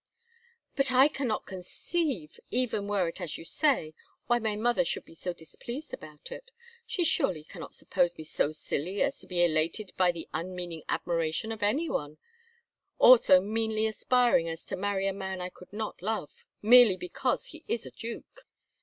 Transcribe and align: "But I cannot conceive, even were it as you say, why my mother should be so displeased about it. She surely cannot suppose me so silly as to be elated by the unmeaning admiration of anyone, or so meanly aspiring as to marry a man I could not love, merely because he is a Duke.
"But 0.75 0.91
I 0.91 1.07
cannot 1.07 1.45
conceive, 1.45 2.39
even 2.49 2.87
were 2.87 3.07
it 3.07 3.21
as 3.21 3.37
you 3.37 3.45
say, 3.45 3.93
why 4.25 4.39
my 4.39 4.55
mother 4.55 4.83
should 4.83 5.05
be 5.05 5.13
so 5.13 5.31
displeased 5.31 5.93
about 5.93 6.31
it. 6.31 6.49
She 6.87 7.03
surely 7.05 7.43
cannot 7.43 7.75
suppose 7.75 8.17
me 8.17 8.23
so 8.23 8.51
silly 8.51 9.03
as 9.03 9.19
to 9.19 9.27
be 9.27 9.43
elated 9.45 9.91
by 9.97 10.11
the 10.11 10.27
unmeaning 10.33 10.81
admiration 10.89 11.51
of 11.51 11.61
anyone, 11.61 12.17
or 12.97 13.19
so 13.19 13.41
meanly 13.41 13.85
aspiring 13.85 14.49
as 14.49 14.65
to 14.65 14.75
marry 14.75 15.05
a 15.05 15.13
man 15.13 15.39
I 15.39 15.49
could 15.49 15.71
not 15.71 16.01
love, 16.01 16.45
merely 16.63 16.97
because 16.97 17.49
he 17.49 17.63
is 17.67 17.85
a 17.85 17.91
Duke. 17.91 18.47